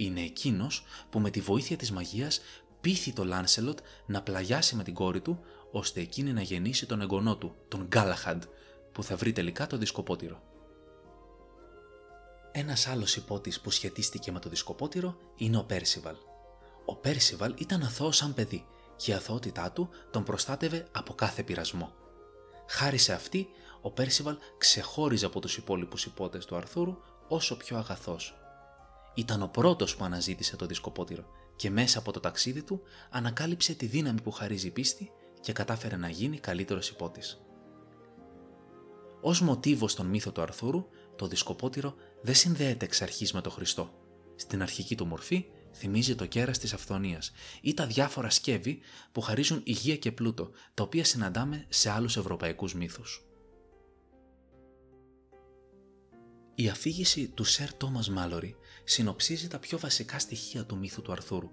είναι 0.05 0.21
εκείνος 0.21 0.83
που 1.09 1.19
με 1.19 1.29
τη 1.29 1.41
βοήθεια 1.41 1.77
της 1.77 1.91
μαγείας 1.91 2.41
πείθει 2.81 3.13
το 3.13 3.25
Λάνσελοτ 3.25 3.79
να 4.05 4.21
πλαγιάσει 4.21 4.75
με 4.75 4.83
την 4.83 4.93
κόρη 4.93 5.21
του 5.21 5.39
ώστε 5.71 6.01
εκείνη 6.01 6.33
να 6.33 6.41
γεννήσει 6.41 6.85
τον 6.85 7.01
εγγονό 7.01 7.37
του, 7.37 7.55
τον 7.67 7.87
Γκάλαχαντ, 7.87 8.43
που 8.91 9.03
θα 9.03 9.15
βρει 9.15 9.31
τελικά 9.31 9.67
το 9.67 9.77
δισκοπότηρο. 9.77 10.41
Ένας 12.51 12.87
άλλος 12.87 13.15
υπότης 13.15 13.61
που 13.61 13.69
σχετίστηκε 13.69 14.31
με 14.31 14.39
το 14.39 14.49
δισκοπότηρο 14.49 15.17
είναι 15.35 15.57
ο 15.57 15.63
Πέρσιβαλ. 15.63 16.15
Ο 16.85 16.95
Πέρσιβαλ 16.95 17.53
ήταν 17.57 17.83
αθώος 17.83 18.17
σαν 18.17 18.33
παιδί 18.33 18.65
και 18.95 19.11
η 19.11 19.13
αθωότητά 19.13 19.71
του 19.71 19.89
τον 20.11 20.23
προστάτευε 20.23 20.87
από 20.91 21.13
κάθε 21.13 21.43
πειρασμό. 21.43 21.93
Χάρη 22.67 22.97
σε 22.97 23.13
αυτή, 23.13 23.49
ο 23.81 23.91
Πέρσιβαλ 23.91 24.37
ξεχώριζε 24.57 25.25
από 25.25 25.39
τους 25.39 25.57
υπόλοιπους 25.57 26.05
υπότες 26.05 26.45
του 26.45 26.55
Αρθούρου 26.55 26.97
όσο 27.27 27.57
πιο 27.57 27.77
αγαθός 27.77 28.40
ήταν 29.13 29.41
ο 29.41 29.47
πρώτος 29.47 29.95
που 29.95 30.03
αναζήτησε 30.03 30.55
το 30.55 30.65
δισκοπότηρο 30.65 31.25
και 31.55 31.69
μέσα 31.69 31.99
από 31.99 32.11
το 32.11 32.19
ταξίδι 32.19 32.63
του 32.63 32.81
ανακάλυψε 33.09 33.73
τη 33.73 33.85
δύναμη 33.85 34.21
που 34.21 34.31
χαρίζει 34.31 34.67
η 34.67 34.71
πίστη 34.71 35.11
και 35.41 35.53
κατάφερε 35.53 35.95
να 35.95 36.09
γίνει 36.09 36.39
καλύτερος 36.39 36.89
υπότης. 36.89 37.41
Ως 39.21 39.41
μοτίβο 39.41 39.87
στον 39.87 40.07
μύθο 40.07 40.31
του 40.31 40.41
Αρθούρου, 40.41 40.85
το 41.15 41.27
δισκοπότηρο 41.27 41.95
δεν 42.21 42.35
συνδέεται 42.35 42.85
εξ 42.85 43.01
αρχής 43.01 43.33
με 43.33 43.41
τον 43.41 43.51
Χριστό. 43.51 43.93
Στην 44.35 44.61
αρχική 44.61 44.95
του 44.95 45.05
μορφή 45.05 45.45
θυμίζει 45.73 46.15
το 46.15 46.25
κέρας 46.25 46.57
της 46.57 46.73
αυθονίας 46.73 47.31
ή 47.61 47.73
τα 47.73 47.85
διάφορα 47.85 48.29
σκεύη 48.29 48.79
που 49.11 49.21
χαρίζουν 49.21 49.61
υγεία 49.63 49.97
και 49.97 50.11
πλούτο, 50.11 50.51
τα 50.73 50.83
οποία 50.83 51.03
συναντάμε 51.03 51.65
σε 51.69 51.89
άλλους 51.89 52.17
ευρωπαϊκούς 52.17 52.73
μύθους. 52.73 53.25
Η 56.55 56.69
αφήγηση 56.69 57.27
του 57.27 57.43
Σερ 57.43 57.73
Τόμας 57.73 58.09
Μάλορι 58.09 58.55
συνοψίζει 58.83 59.47
τα 59.47 59.59
πιο 59.59 59.79
βασικά 59.79 60.19
στοιχεία 60.19 60.65
του 60.65 60.77
μύθου 60.77 61.01
του 61.01 61.11
Αρθούρου. 61.11 61.49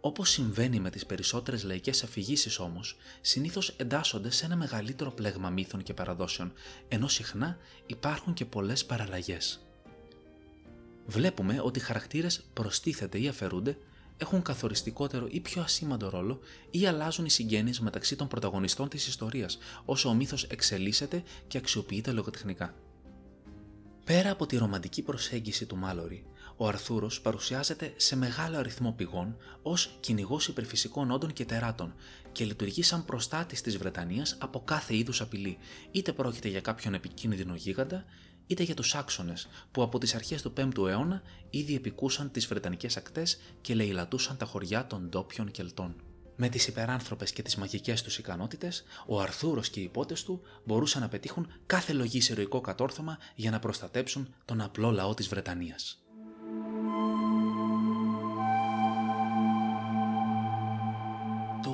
Όπως 0.00 0.30
συμβαίνει 0.30 0.80
με 0.80 0.90
τις 0.90 1.06
περισσότερες 1.06 1.62
λαϊκές 1.62 2.02
αφηγήσεις 2.02 2.58
όμως, 2.58 2.96
συνήθως 3.20 3.68
εντάσσονται 3.68 4.30
σε 4.30 4.44
ένα 4.44 4.56
μεγαλύτερο 4.56 5.10
πλέγμα 5.10 5.50
μύθων 5.50 5.82
και 5.82 5.94
παραδόσεων, 5.94 6.52
ενώ 6.88 7.08
συχνά 7.08 7.58
υπάρχουν 7.86 8.34
και 8.34 8.44
πολλές 8.44 8.84
παραλλαγές. 8.84 9.66
Βλέπουμε 11.06 11.60
ότι 11.62 11.78
οι 11.78 11.82
χαρακτήρες 11.82 12.44
προστίθεται 12.52 13.20
ή 13.20 13.28
αφαιρούνται, 13.28 13.78
έχουν 14.16 14.42
καθοριστικότερο 14.42 15.26
ή 15.30 15.40
πιο 15.40 15.62
ασήμαντο 15.62 16.08
ρόλο 16.08 16.40
ή 16.70 16.86
αλλάζουν 16.86 17.24
οι 17.24 17.30
συγγένειες 17.30 17.80
μεταξύ 17.80 18.16
των 18.16 18.28
πρωταγωνιστών 18.28 18.88
της 18.88 19.06
ιστορίας, 19.06 19.58
όσο 19.84 20.08
ο 20.08 20.14
μύθος 20.14 20.44
εξελίσσεται 20.44 21.22
και 21.46 21.58
αξιοποιείται 21.58 22.12
λογοτεχνικά. 22.12 22.74
Πέρα 24.04 24.30
από 24.30 24.46
τη 24.46 24.56
ρομαντική 24.56 25.02
προσέγγιση 25.02 25.66
του 25.66 25.76
Μάλορι, 25.76 26.26
ο 26.56 26.66
Αρθούρος 26.66 27.20
παρουσιάζεται 27.20 27.92
σε 27.96 28.16
μεγάλο 28.16 28.56
αριθμό 28.56 28.92
πηγών 28.92 29.36
ως 29.62 29.96
κυνηγός 30.00 30.48
υπερφυσικών 30.48 31.10
όντων 31.10 31.32
και 31.32 31.44
τεράτων 31.44 31.94
και 32.32 32.44
λειτουργεί 32.44 32.82
σαν 32.82 33.04
προστάτης 33.04 33.60
της 33.60 33.78
Βρετανίας 33.78 34.36
από 34.40 34.60
κάθε 34.64 34.96
είδους 34.96 35.20
απειλή, 35.20 35.58
είτε 35.90 36.12
πρόκειται 36.12 36.48
για 36.48 36.60
κάποιον 36.60 36.94
επικίνδυνο 36.94 37.54
γίγαντα, 37.54 38.04
είτε 38.46 38.62
για 38.62 38.74
τους 38.74 38.94
άξονες 38.94 39.48
που 39.70 39.82
από 39.82 39.98
τις 39.98 40.14
αρχές 40.14 40.42
του 40.42 40.52
5ου 40.56 40.88
αιώνα 40.88 41.22
ήδη 41.50 41.74
επικούσαν 41.74 42.30
τις 42.30 42.46
Βρετανικές 42.46 42.96
ακτές 42.96 43.40
και 43.60 43.74
λαιλατούσαν 43.74 44.36
τα 44.36 44.46
χωριά 44.46 44.86
των 44.86 45.08
ντόπιων 45.08 45.50
Κελτών. 45.50 45.96
Με 46.36 46.48
τις 46.48 46.66
υπεράνθρωπες 46.66 47.32
και 47.32 47.42
τις 47.42 47.56
μαγικές 47.56 48.02
τους 48.02 48.18
ικανότητες, 48.18 48.84
ο 49.06 49.20
Αρθούρος 49.20 49.70
και 49.70 49.80
οι 49.80 49.82
υπότες 49.82 50.22
του 50.22 50.40
μπορούσαν 50.64 51.02
να 51.02 51.08
πετύχουν 51.08 51.52
κάθε 51.66 51.92
λογής 51.92 52.28
ηρωικό 52.28 52.60
κατόρθωμα 52.60 53.18
για 53.34 53.50
να 53.50 53.58
προστατέψουν 53.58 54.34
τον 54.44 54.60
απλό 54.60 54.90
λαό 54.90 55.14
της 55.14 55.28
Βρετανίας. 55.28 56.03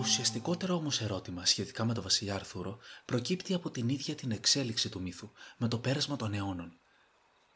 Ουσιαστικότερο 0.00 0.74
όμως 0.74 1.00
ερώτημα 1.00 1.46
σχετικά 1.46 1.84
με 1.84 1.94
τον 1.94 2.02
βασιλιά 2.02 2.34
Αρθούρο 2.34 2.78
προκύπτει 3.04 3.54
από 3.54 3.70
την 3.70 3.88
ίδια 3.88 4.14
την 4.14 4.30
εξέλιξη 4.30 4.88
του 4.88 5.00
μύθου, 5.00 5.30
με 5.56 5.68
το 5.68 5.78
πέρασμα 5.78 6.16
των 6.16 6.34
αιώνων. 6.34 6.78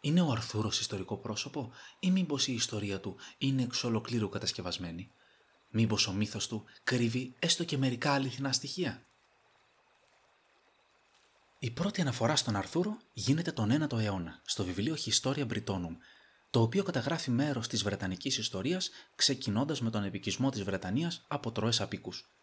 Είναι 0.01 0.21
ο 0.21 0.31
Αρθούρος 0.31 0.81
ιστορικό 0.81 1.17
πρόσωπο 1.17 1.73
ή 2.01 2.11
μήπως 2.11 2.47
η 2.47 2.53
ιστορία 2.53 3.01
του 3.01 3.17
είναι 3.39 3.63
εξ 3.63 3.85
ολοκλήρου 3.85 4.29
κατασκευασμένη; 4.29 5.11
Μήπως 5.71 6.07
ο 6.07 6.13
μύθος 6.13 6.49
του 6.49 6.65
κρύβει 6.85 7.35
έστω 7.39 7.65
και 7.65 7.79
μερικά 7.79 8.13
αληθινά 8.13 8.53
στοιχεία; 8.53 9.07
Η 11.59 11.71
πρώτη 11.71 12.01
αναφορά 12.01 12.37
στον 12.37 12.57
Αρθούρο 12.57 12.97
γίνεται 13.13 13.53
τον 13.53 13.89
9ο 13.89 13.99
αιώνα, 13.99 14.41
στο 14.45 14.65
βιβλίο 14.65 14.97
Historia 15.05 15.47
Brittonum, 15.47 15.97
το 16.51 16.61
οποίο 16.61 16.83
καταγράφει 16.83 17.31
μέρος 17.31 17.69
της 17.69 17.83
Βρετανικής 17.83 18.39
ιστορίας, 18.39 18.91
ξεκινώντας 19.15 19.81
με 19.81 19.91
τον 19.91 20.05
επικισμό 20.05 20.51
της 20.51 20.63
Βρετανίας 20.63 21.25
από 21.29 21.53
τρώες 21.53 21.81
απίκους. 21.81 22.34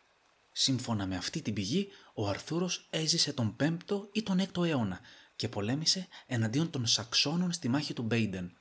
Σύμφωνα 0.51 1.05
με 1.05 1.15
αυτή 1.15 1.41
την 1.41 1.53
πηγή, 1.53 1.87
ο 2.13 2.27
Αρθούρος 2.27 2.87
έζησε 2.89 3.33
τον 3.33 3.55
5ο 3.59 4.07
ή 4.11 4.23
τον 4.23 4.39
6ο 4.53 4.65
αιώνα 4.65 4.99
και 5.35 5.49
πολέμησε 5.49 6.07
εναντίον 6.27 6.69
των 6.69 6.85
Σαξόνων 6.85 7.51
στη 7.51 7.67
μάχη 7.67 7.93
του 7.93 8.03
Μπέιντεν, 8.03 8.55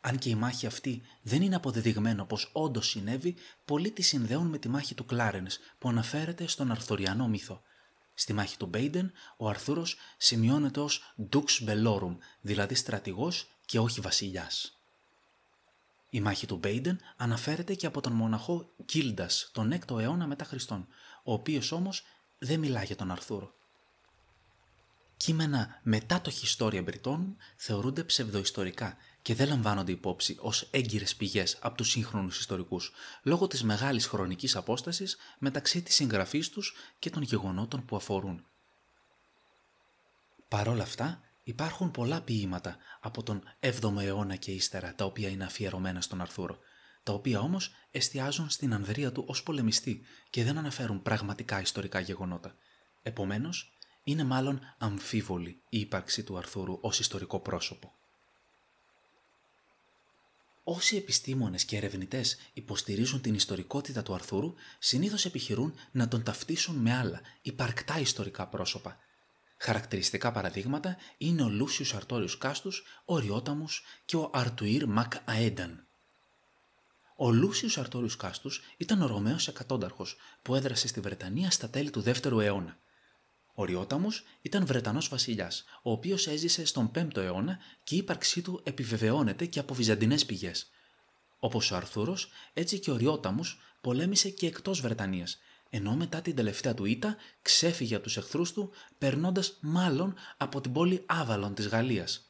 αν 0.00 0.18
και 0.18 0.28
η 0.28 0.34
μάχη 0.34 0.66
αυτή 0.66 1.02
δεν 1.22 1.42
είναι 1.42 1.54
αποδεδειγμένο 1.54 2.24
πως 2.24 2.50
όντως 2.52 2.88
συνέβη, 2.88 3.36
πολλοί 3.64 3.90
τη 3.90 4.02
συνδέουν 4.02 4.46
με 4.46 4.58
τη 4.58 4.68
μάχη 4.68 4.94
του 4.94 5.04
Κλάρενς 5.04 5.58
που 5.78 5.88
αναφέρεται 5.88 6.46
στον 6.46 6.70
Αρθουριανό 6.70 7.28
μύθο. 7.28 7.62
Στη 8.14 8.32
μάχη 8.32 8.56
του 8.56 8.66
Μπέιντεν, 8.66 9.12
ο 9.36 9.48
Αρθούρος 9.48 9.96
σημειώνεται 10.16 10.80
ως 10.80 11.14
Dux 11.32 11.44
Bellorum, 11.66 12.16
δηλαδή 12.40 12.74
στρατηγός 12.74 13.58
και 13.66 13.78
όχι 13.78 14.00
βασιλιάς. 14.00 14.77
Η 16.10 16.20
μάχη 16.20 16.46
του 16.46 16.56
Μπέιντεν 16.56 17.00
αναφέρεται 17.16 17.74
και 17.74 17.86
από 17.86 18.00
τον 18.00 18.12
μοναχό 18.12 18.72
Γκίλντας 18.84 19.50
τον 19.52 19.72
6ο 19.72 20.00
αιώνα 20.00 20.26
μετά 20.26 20.44
Χριστόν, 20.44 20.86
ο 21.22 21.32
οποίος 21.32 21.72
όμως 21.72 22.02
δεν 22.38 22.58
μιλά 22.58 22.82
για 22.82 22.96
τον 22.96 23.10
Αρθούρο. 23.10 23.56
Κείμενα 25.16 25.80
μετά 25.82 26.20
το 26.20 26.32
Historia 26.42 26.84
Britonum 26.84 27.34
θεωρούνται 27.56 28.04
ψευδοϊστορικά 28.04 28.96
και 29.22 29.34
δεν 29.34 29.48
λαμβάνονται 29.48 29.92
υπόψη 29.92 30.36
ως 30.40 30.68
έγκυρες 30.70 31.16
πηγές 31.16 31.58
από 31.60 31.76
τους 31.76 31.90
σύγχρονους 31.90 32.38
ιστορικούς, 32.38 32.92
λόγω 33.22 33.46
της 33.46 33.62
μεγάλης 33.62 34.06
χρονικής 34.06 34.56
απόστασης 34.56 35.16
μεταξύ 35.38 35.82
της 35.82 35.94
συγγραφής 35.94 36.48
τους 36.48 36.74
και 36.98 37.10
των 37.10 37.22
γεγονότων 37.22 37.84
που 37.84 37.96
αφορούν. 37.96 38.44
Παρ' 40.48 40.68
όλα 40.68 40.82
αυτά, 40.82 41.20
υπάρχουν 41.48 41.90
πολλά 41.90 42.20
ποίηματα 42.20 42.76
από 43.00 43.22
τον 43.22 43.42
7ο 43.60 43.96
αιώνα 44.00 44.36
και 44.36 44.50
ύστερα 44.50 44.94
τα 44.94 45.04
οποία 45.04 45.28
είναι 45.28 45.44
αφιερωμένα 45.44 46.00
στον 46.00 46.20
Αρθούρο, 46.20 46.58
τα 47.02 47.12
οποία 47.12 47.40
όμως 47.40 47.70
εστιάζουν 47.90 48.50
στην 48.50 48.74
ανδρεία 48.74 49.12
του 49.12 49.24
ως 49.26 49.42
πολεμιστή 49.42 50.02
και 50.30 50.44
δεν 50.44 50.58
αναφέρουν 50.58 51.02
πραγματικά 51.02 51.60
ιστορικά 51.60 52.00
γεγονότα. 52.00 52.54
Επομένως, 53.02 53.78
είναι 54.04 54.24
μάλλον 54.24 54.60
αμφίβολη 54.78 55.62
η 55.68 55.80
ύπαρξη 55.80 56.22
του 56.22 56.38
Αρθούρου 56.38 56.78
ως 56.80 56.98
ιστορικό 56.98 57.40
πρόσωπο. 57.40 57.92
Όσοι 60.64 60.96
επιστήμονες 60.96 61.64
και 61.64 61.76
ερευνητές 61.76 62.36
υποστηρίζουν 62.52 63.20
την 63.20 63.34
ιστορικότητα 63.34 64.02
του 64.02 64.14
Αρθούρου, 64.14 64.54
συνήθως 64.78 65.24
επιχειρούν 65.24 65.74
να 65.92 66.08
τον 66.08 66.22
ταυτίσουν 66.22 66.76
με 66.76 66.94
άλλα, 66.94 67.20
υπαρκτά 67.42 67.98
ιστορικά 67.98 68.46
πρόσωπα. 68.48 68.98
Χαρακτηριστικά 69.60 70.32
παραδείγματα 70.32 70.96
είναι 71.18 71.42
ο 71.42 71.48
Λούσιος 71.48 71.94
Αρτόριους 71.94 72.38
Κάστους, 72.38 72.84
ο 73.04 73.18
Ριόταμους 73.18 73.82
και 74.04 74.16
ο 74.16 74.30
Αρτουήρ 74.32 74.86
Μακ 74.86 75.12
Αένταν. 75.24 75.86
Ο 77.16 77.30
Λούσιος 77.30 77.78
Αρτόριους 77.78 78.16
Κάστους 78.16 78.62
ήταν 78.76 79.02
ο 79.02 79.06
Ρωμαίος 79.06 79.48
εκατόνταρχος 79.48 80.16
που 80.42 80.54
έδρασε 80.54 80.88
στη 80.88 81.00
Βρετανία 81.00 81.50
στα 81.50 81.70
τέλη 81.70 81.90
του 81.90 82.02
2ου 82.06 82.40
αιώνα. 82.40 82.78
Ο 83.54 83.64
Ριόταμος 83.64 84.24
ήταν 84.42 84.66
Βρετανός 84.66 85.08
βασιλιάς, 85.08 85.64
ο 85.82 85.90
οποίος 85.90 86.26
έζησε 86.26 86.64
στον 86.64 86.90
5ο 86.94 87.16
αιώνα 87.16 87.58
και 87.84 87.94
η 87.94 87.98
ύπαρξή 87.98 88.42
του 88.42 88.60
επιβεβαιώνεται 88.64 89.46
και 89.46 89.58
από 89.58 89.74
βυζαντινές 89.74 90.26
πηγές. 90.26 90.70
Όπως 91.38 91.70
ο 91.70 91.76
Αρθούρος, 91.76 92.28
έτσι 92.52 92.78
και 92.78 92.90
ο 92.90 92.96
Ριόταμος 92.96 93.58
πολέμησε 93.80 94.30
και 94.30 94.46
εκτός 94.46 94.80
Βρετανίας, 94.80 95.38
ενώ 95.70 95.96
μετά 95.96 96.20
την 96.20 96.34
τελευταία 96.34 96.74
του 96.74 96.84
ήττα 96.84 97.16
ξέφυγε 97.42 97.94
από 97.94 98.04
τους 98.04 98.16
εχθρούς 98.16 98.52
του, 98.52 98.70
περνώντας 98.98 99.58
μάλλον 99.60 100.14
από 100.36 100.60
την 100.60 100.72
πόλη 100.72 101.02
Άβαλον 101.06 101.54
της 101.54 101.68
Γαλλίας. 101.68 102.22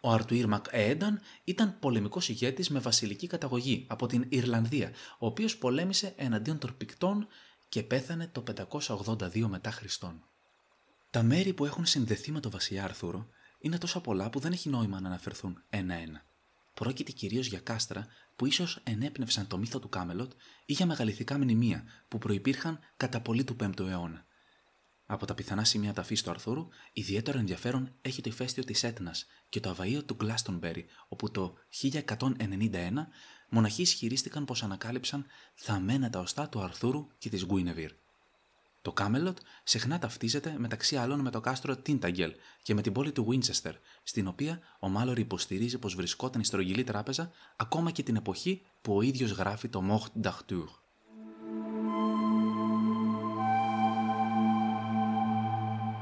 Ο 0.00 0.10
Αρτουήρ 0.10 0.46
Μακ 0.46 0.66
Ένταν 0.70 1.20
ήταν 1.44 1.78
πολεμικός 1.78 2.28
ηγέτης 2.28 2.70
με 2.70 2.78
βασιλική 2.78 3.26
καταγωγή 3.26 3.86
από 3.88 4.06
την 4.06 4.26
Ιρλανδία, 4.28 4.90
ο 5.18 5.26
οποίος 5.26 5.56
πολέμησε 5.56 6.14
εναντίον 6.16 6.58
των 6.58 6.76
Πικτών 6.76 7.26
και 7.68 7.82
πέθανε 7.82 8.28
το 8.32 8.42
582 8.42 9.46
μετά 9.46 9.70
Χριστόν. 9.70 10.24
Τα 11.10 11.22
μέρη 11.22 11.52
που 11.52 11.64
έχουν 11.64 11.86
συνδεθεί 11.86 12.32
με 12.32 12.40
το 12.40 12.50
βασιλιά 12.50 12.84
Αρθούρο 12.84 13.26
είναι 13.58 13.78
τόσα 13.78 14.00
πολλά 14.00 14.30
που 14.30 14.38
δεν 14.38 14.52
έχει 14.52 14.68
νόημα 14.68 15.00
να 15.00 15.08
αναφερθούν 15.08 15.62
ένα-ένα. 15.70 16.29
Πρόκειται 16.80 17.12
κυρίως 17.12 17.46
για 17.46 17.60
κάστρα 17.60 18.06
που 18.36 18.46
ίσως 18.46 18.80
ενέπνευσαν 18.84 19.46
το 19.46 19.58
μύθο 19.58 19.78
του 19.78 19.88
Κάμελοτ 19.88 20.32
ή 20.64 20.72
για 20.72 20.86
μεγαληθικά 20.86 21.38
μνημεία 21.38 21.84
που 22.08 22.18
προπήρχαν 22.18 22.78
κατά 22.96 23.20
πολύ 23.20 23.44
του 23.44 23.56
5ου 23.60 23.86
αιώνα. 23.88 24.26
Από 25.06 25.26
τα 25.26 25.34
πιθανά 25.34 25.64
σημεία 25.64 25.92
ταφής 25.92 26.22
του 26.22 26.30
Αρθούρου, 26.30 26.68
ιδιαίτερο 26.92 27.38
ενδιαφέρον 27.38 27.94
έχει 28.00 28.22
το 28.22 28.30
ηφαίστειο 28.30 28.64
της 28.64 28.82
Έτνας 28.82 29.26
και 29.48 29.60
το 29.60 29.70
αβαείο 29.70 30.04
του 30.04 30.14
Γκλάστονμπερι, 30.14 30.86
όπου 31.08 31.30
το 31.30 31.54
1191 31.68 33.08
μοναχοί 33.48 33.82
ισχυρίστηκαν 33.82 34.44
πως 34.44 34.62
ανακάλυψαν 34.62 35.26
θαμμένα 35.54 36.10
τα 36.10 36.18
οστά 36.18 36.48
του 36.48 36.60
Αρθούρου 36.60 37.06
και 37.18 37.28
της 37.28 37.46
Γκουίνεβιρ. 37.46 37.92
Το 38.82 38.92
Κάμελοτ 38.92 39.38
συχνά 39.64 39.98
ταυτίζεται 39.98 40.54
μεταξύ 40.58 40.96
άλλων 40.96 41.20
με 41.20 41.30
το 41.30 41.40
κάστρο 41.40 41.76
Τίνταγκελ 41.76 42.32
και 42.62 42.74
με 42.74 42.82
την 42.82 42.92
πόλη 42.92 43.12
του 43.12 43.26
Winchester, 43.30 43.72
στην 44.02 44.26
οποία 44.26 44.60
ο 44.80 44.88
Μάλορ 44.88 45.18
υποστηρίζει 45.18 45.78
πως 45.78 45.94
βρισκόταν 45.94 46.40
η 46.40 46.44
στρογγυλή 46.44 46.84
τράπεζα 46.84 47.30
ακόμα 47.56 47.90
και 47.90 48.02
την 48.02 48.16
εποχή 48.16 48.62
που 48.80 48.96
ο 48.96 49.02
ίδιος 49.02 49.30
γράφει 49.30 49.68
το 49.68 49.82
Mort 49.90 50.26
d'Arthur. 50.26 50.66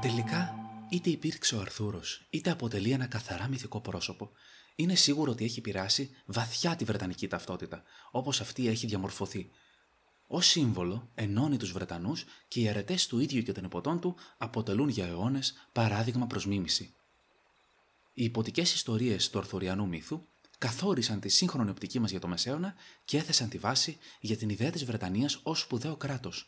Τελικά, 0.01 0.55
είτε 0.89 1.09
υπήρξε 1.09 1.55
ο 1.55 1.59
Αρθούρος, 1.59 2.27
είτε 2.29 2.49
αποτελεί 2.49 2.91
ένα 2.91 3.05
καθαρά 3.05 3.47
μυθικό 3.47 3.81
πρόσωπο, 3.81 4.31
είναι 4.75 4.95
σίγουρο 4.95 5.31
ότι 5.31 5.43
έχει 5.43 5.61
πειράσει 5.61 6.09
βαθιά 6.25 6.75
τη 6.75 6.83
βρετανική 6.83 7.27
ταυτότητα, 7.27 7.83
όπως 8.11 8.41
αυτή 8.41 8.67
έχει 8.67 8.87
διαμορφωθεί, 8.87 9.51
Ω 10.31 10.41
σύμβολο 10.41 11.09
ενώνει 11.15 11.57
τους 11.57 11.71
Βρετανούς 11.71 12.25
και 12.47 12.59
οι 12.59 12.69
αρετέ 12.69 12.97
του 13.07 13.19
ίδιου 13.19 13.41
και 13.41 13.51
των 13.51 13.63
υποτών 13.63 13.99
του 13.99 14.15
αποτελούν 14.37 14.89
για 14.89 15.07
αιώνες 15.07 15.67
παράδειγμα 15.71 16.27
προς 16.27 16.45
μίμηση. 16.45 16.93
Οι 18.13 18.23
υποτικές 18.23 18.73
ιστορίες 18.73 19.29
του 19.29 19.37
Αρθουριανού 19.39 19.87
μύθου 19.87 20.21
καθόρισαν 20.57 21.19
τη 21.19 21.29
σύγχρονη 21.29 21.69
οπτική 21.69 21.99
μας 21.99 22.11
για 22.11 22.19
το 22.19 22.27
Μεσαίωνα 22.27 22.75
και 23.05 23.17
έθεσαν 23.17 23.49
τη 23.49 23.57
βάση 23.57 23.97
για 24.19 24.37
την 24.37 24.49
ιδέα 24.49 24.69
της 24.69 24.85
Βρετανίας 24.85 25.39
ως 25.43 25.59
σπουδαίο 25.59 25.95
κράτος. 25.95 26.47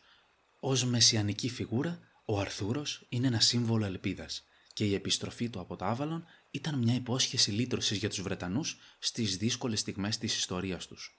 Ω 0.60 0.84
μεσιανική 0.84 1.48
φιγούρα, 1.48 1.98
ο 2.24 2.40
Αρθούρος 2.40 3.06
είναι 3.08 3.26
ένα 3.26 3.40
σύμβολο 3.40 3.84
ελπίδας 3.84 4.44
και 4.72 4.84
η 4.84 4.94
επιστροφή 4.94 5.48
του 5.48 5.60
από 5.60 5.76
το 5.76 5.84
Άβαλον 5.84 6.24
ήταν 6.50 6.78
μια 6.78 6.94
υπόσχεση 6.94 7.50
λύτρωσης 7.50 7.98
για 7.98 8.08
τους 8.08 8.22
Βρετανούς 8.22 8.76
στις 8.98 9.36
δύσκολες 9.36 9.80
στιγμές 9.80 10.18
της 10.18 10.36
ιστορίας 10.36 10.86
τους. 10.86 11.18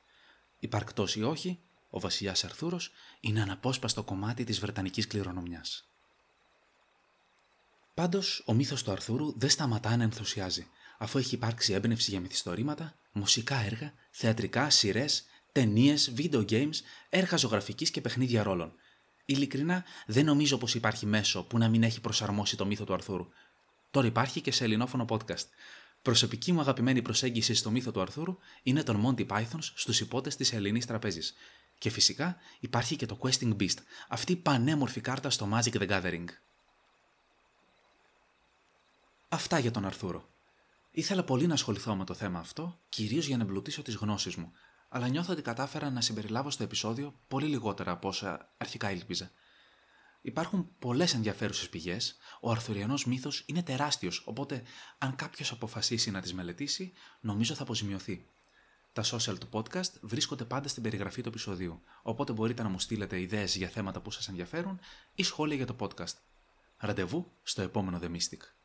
Υπαρκτός 0.60 1.16
ή 1.16 1.24
όχι, 1.24 1.60
ο 1.96 2.00
βασιλιάς 2.00 2.44
Αρθούρος 2.44 2.92
είναι 3.20 3.42
αναπόσπαστο 3.42 4.04
κομμάτι 4.04 4.44
της 4.44 4.60
Βρετανικής 4.60 5.08
κληρονομιάς. 5.08 5.90
Πάντως, 7.94 8.44
ο 8.46 8.54
μύθος 8.54 8.84
του 8.84 8.92
Αρθούρου 8.92 9.34
δεν 9.40 9.50
σταματά 9.50 9.98
να 9.98 10.04
ενθουσιάζει, 10.04 10.68
αφού 10.98 11.18
έχει 11.18 11.36
υπάρξει 11.36 11.74
έμπνευση 11.74 12.10
για 12.10 12.20
μυθιστορήματα, 12.20 12.96
μουσικά 13.12 13.56
έργα, 13.56 13.94
θεατρικά, 14.12 14.70
σειρές, 14.70 15.24
ταινίες, 15.52 16.14
video 16.18 16.50
games, 16.50 16.76
έργα 17.10 17.38
ζωγραφικής 17.38 17.92
και 17.92 18.02
παιχνίδια 18.02 18.44
ρόλων. 18.44 18.74
Ειλικρινά, 19.26 19.84
δεν 20.06 20.26
νομίζω 20.26 20.58
πως 20.58 20.76
υπάρχει 20.76 21.06
μέσο 21.06 21.44
που 21.44 21.58
να 21.58 21.70
μην 21.70 21.84
έχει 21.84 22.02
προσαρμόσει 22.02 22.58
το 22.58 22.66
μύθο 22.66 22.84
του 22.84 22.94
Αρθούρου. 22.94 23.28
Τώρα 23.92 24.08
υπάρχει 24.08 24.42
και 24.42 24.52
σε 24.52 24.64
ελληνόφωνο 24.64 25.06
podcast. 25.10 25.46
Προσωπική 26.02 26.52
μου 26.52 26.60
αγαπημένη 26.60 27.02
προσέγγιση 27.02 27.54
στο 27.54 27.72
μύθο 27.72 27.92
του 27.92 28.02
Αρθούρου 28.02 28.38
είναι 28.64 28.84
τον 28.84 29.06
Monty 29.06 29.28
Python 29.28 29.60
στους 29.60 30.00
υπότες 30.00 30.36
της 30.36 30.54
Ελληνής 30.54 30.86
Τραπέζης. 30.86 31.34
Και 31.84 31.90
φυσικά 31.90 32.38
υπάρχει 32.60 32.96
και 32.96 33.06
το 33.06 33.20
Questing 33.22 33.56
Beast, 33.56 33.78
αυτή 34.10 34.32
η 34.32 34.36
πανέμορφη 34.36 35.02
κάρτα 35.02 35.30
στο 35.30 35.50
Magic 35.54 35.74
the 35.74 35.90
Gathering. 35.90 36.26
Αυτά 39.30 39.60
για 39.60 39.72
τον 39.72 39.86
Αρθούρο. 39.86 40.30
Ήθελα 40.92 41.24
πολύ 41.24 41.48
να 41.48 41.54
ασχοληθώ 41.54 41.96
με 41.96 42.06
το 42.06 42.14
θέμα 42.14 42.40
αυτό, 42.40 42.80
κυρίως 42.90 43.26
για 43.26 43.38
να 43.38 43.44
εμπλουτίσω 43.44 43.82
τις 43.82 43.96
γνώσεις 43.96 44.36
μου, 44.36 44.52
αλλά 44.90 45.08
νιώθω 45.08 45.34
ότι 45.34 45.42
κατάφερα 45.42 45.90
να 45.90 46.02
συμπεριλάβω 46.02 46.50
στο 46.50 46.64
επεισόδιο 46.64 47.20
πολύ 47.28 47.48
λιγότερα 47.48 47.92
από 47.92 48.08
όσα 48.08 48.54
αρχικά 48.58 48.92
ήλπιζα. 48.92 49.32
Υπάρχουν 50.22 50.70
πολλές 50.80 51.14
ενδιαφέρουσες 51.14 51.70
πηγές, 51.70 52.18
ο 52.42 52.52
Αρθουριανός 52.52 53.06
μύθος 53.06 53.44
είναι 53.46 53.64
τεράστιος, 53.64 54.24
οπότε 54.26 54.64
αν 54.98 55.16
κάποιος 55.16 55.52
αποφασίσει 55.52 56.12
να 56.12 56.22
τις 56.22 56.34
μελετήσει, 56.34 56.94
νομίζω 57.20 57.54
θα 57.54 57.64
αποζημιωθεί. 57.64 58.28
Τα 58.94 59.04
social 59.04 59.38
του 59.40 59.50
podcast 59.52 59.92
βρίσκονται 60.02 60.46
πάντα 60.46 60.68
στην 60.68 60.84
περιγραφή 60.84 61.22
του 61.22 61.30
επεισοδίου, 61.30 61.82
οπότε 62.02 62.34
μπορείτε 62.34 62.64
να 62.64 62.70
μου 62.70 62.80
στείλετε 62.80 63.22
ιδέες 63.22 63.56
για 63.56 63.68
θέματα 63.68 64.02
που 64.02 64.12
σας 64.12 64.28
ενδιαφέρουν 64.28 64.80
ή 65.14 65.24
σχόλια 65.24 65.56
για 65.56 65.66
το 65.66 65.76
podcast. 65.80 66.14
Ραντεβού 66.78 67.32
στο 67.44 67.62
επόμενο 67.62 68.00
The 68.02 68.08
Mystic. 68.08 68.63